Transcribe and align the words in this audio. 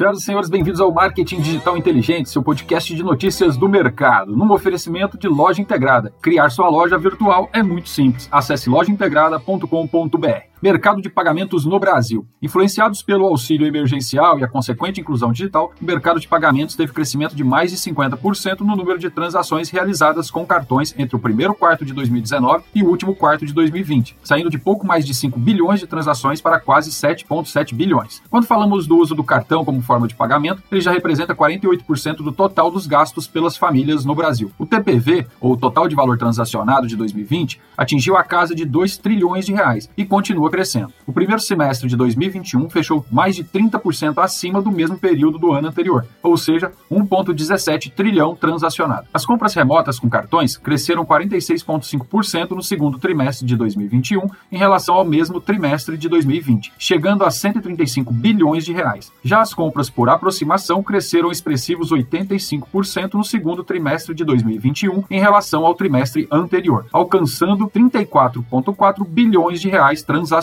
Senhoras 0.00 0.22
e 0.22 0.24
senhores, 0.24 0.48
bem-vindos 0.48 0.80
ao 0.80 0.90
Marketing 0.90 1.42
Digital 1.42 1.76
Inteligente, 1.76 2.30
seu 2.30 2.42
podcast 2.42 2.94
de 2.94 3.02
notícias 3.02 3.58
do 3.58 3.68
mercado, 3.68 4.34
num 4.34 4.50
oferecimento 4.50 5.18
de 5.18 5.28
loja 5.28 5.60
integrada. 5.60 6.10
Criar 6.22 6.48
sua 6.48 6.70
loja 6.70 6.96
virtual 6.96 7.50
é 7.52 7.62
muito 7.62 7.90
simples. 7.90 8.26
Acesse 8.32 8.70
lojaintegrada.com.br. 8.70 10.49
Mercado 10.62 11.00
de 11.00 11.08
pagamentos 11.08 11.64
no 11.64 11.80
Brasil. 11.80 12.26
Influenciados 12.42 13.02
pelo 13.02 13.26
auxílio 13.26 13.66
emergencial 13.66 14.38
e 14.38 14.44
a 14.44 14.48
consequente 14.48 15.00
inclusão 15.00 15.32
digital, 15.32 15.72
o 15.80 15.84
mercado 15.84 16.20
de 16.20 16.28
pagamentos 16.28 16.76
teve 16.76 16.92
crescimento 16.92 17.34
de 17.34 17.42
mais 17.42 17.70
de 17.70 17.78
50% 17.78 18.60
no 18.60 18.76
número 18.76 18.98
de 18.98 19.08
transações 19.08 19.70
realizadas 19.70 20.30
com 20.30 20.44
cartões 20.44 20.94
entre 20.98 21.16
o 21.16 21.18
primeiro 21.18 21.54
quarto 21.54 21.82
de 21.82 21.94
2019 21.94 22.62
e 22.74 22.82
o 22.82 22.88
último 22.88 23.14
quarto 23.14 23.46
de 23.46 23.54
2020, 23.54 24.18
saindo 24.22 24.50
de 24.50 24.58
pouco 24.58 24.86
mais 24.86 25.06
de 25.06 25.14
5 25.14 25.38
bilhões 25.38 25.80
de 25.80 25.86
transações 25.86 26.42
para 26.42 26.60
quase 26.60 26.90
7,7 26.90 27.74
bilhões. 27.74 28.22
Quando 28.28 28.46
falamos 28.46 28.86
do 28.86 28.98
uso 28.98 29.14
do 29.14 29.24
cartão 29.24 29.64
como 29.64 29.80
forma 29.80 30.06
de 30.06 30.14
pagamento, 30.14 30.62
ele 30.70 30.82
já 30.82 30.92
representa 30.92 31.34
48% 31.34 32.16
do 32.16 32.32
total 32.32 32.70
dos 32.70 32.86
gastos 32.86 33.26
pelas 33.26 33.56
famílias 33.56 34.04
no 34.04 34.14
Brasil. 34.14 34.52
O 34.58 34.66
TPV, 34.66 35.26
ou 35.40 35.56
total 35.56 35.88
de 35.88 35.94
valor 35.94 36.18
transacionado 36.18 36.86
de 36.86 36.96
2020, 36.96 37.58
atingiu 37.78 38.14
a 38.14 38.22
casa 38.22 38.54
de 38.54 38.66
2 38.66 38.98
trilhões 38.98 39.46
de 39.46 39.54
reais 39.54 39.88
e 39.96 40.04
continua 40.04 40.49
crescendo. 40.50 40.92
O 41.06 41.12
primeiro 41.12 41.40
semestre 41.40 41.88
de 41.88 41.96
2021 41.96 42.68
fechou 42.68 43.04
mais 43.10 43.36
de 43.36 43.44
30% 43.44 44.18
acima 44.18 44.60
do 44.60 44.70
mesmo 44.70 44.98
período 44.98 45.38
do 45.38 45.52
ano 45.52 45.68
anterior, 45.68 46.06
ou 46.22 46.36
seja, 46.36 46.72
1,17 46.90 47.92
trilhão 47.92 48.34
transacionado. 48.34 49.06
As 49.12 49.24
compras 49.24 49.54
remotas 49.54 49.98
com 49.98 50.08
cartões 50.08 50.56
cresceram 50.56 51.04
46,5% 51.04 52.50
no 52.50 52.62
segundo 52.62 52.98
trimestre 52.98 53.46
de 53.46 53.56
2021 53.56 54.28
em 54.50 54.56
relação 54.56 54.96
ao 54.96 55.04
mesmo 55.04 55.40
trimestre 55.40 55.96
de 55.96 56.08
2020, 56.08 56.72
chegando 56.78 57.24
a 57.24 57.30
135 57.30 58.12
bilhões 58.12 58.64
de 58.64 58.72
reais. 58.72 59.12
Já 59.22 59.40
as 59.40 59.54
compras 59.54 59.88
por 59.88 60.08
aproximação 60.08 60.82
cresceram 60.82 61.30
expressivos 61.30 61.92
85% 61.92 63.14
no 63.14 63.24
segundo 63.24 63.62
trimestre 63.62 64.14
de 64.14 64.24
2021 64.24 65.04
em 65.10 65.20
relação 65.20 65.64
ao 65.64 65.74
trimestre 65.74 66.26
anterior, 66.30 66.86
alcançando 66.92 67.68
34,4 67.68 69.06
bilhões 69.06 69.60
de 69.60 69.68
reais 69.68 70.02
transacionados 70.02 70.39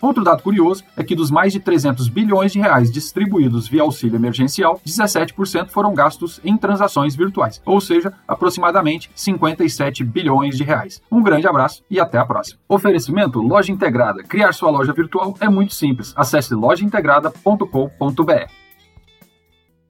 Outro 0.00 0.24
dado 0.24 0.42
curioso 0.42 0.82
é 0.96 1.04
que 1.04 1.14
dos 1.14 1.30
mais 1.30 1.52
de 1.52 1.60
300 1.60 2.08
bilhões 2.08 2.52
de 2.52 2.58
reais 2.58 2.90
distribuídos 2.90 3.68
via 3.68 3.82
auxílio 3.82 4.16
emergencial, 4.16 4.80
17% 4.86 5.68
foram 5.68 5.94
gastos 5.94 6.40
em 6.44 6.56
transações 6.56 7.14
virtuais, 7.14 7.60
ou 7.64 7.80
seja, 7.80 8.12
aproximadamente 8.26 9.10
57 9.14 10.04
bilhões 10.04 10.56
de 10.56 10.64
reais. 10.64 11.02
Um 11.10 11.22
grande 11.22 11.46
abraço 11.46 11.82
e 11.90 12.00
até 12.00 12.18
a 12.18 12.26
próxima. 12.26 12.58
Oferecimento 12.68 13.40
Loja 13.40 13.72
Integrada. 13.72 14.22
Criar 14.22 14.52
sua 14.52 14.70
loja 14.70 14.92
virtual 14.92 15.34
é 15.40 15.48
muito 15.48 15.74
simples. 15.74 16.12
Acesse 16.16 16.54
lojaintegrada.com.br. 16.54 18.63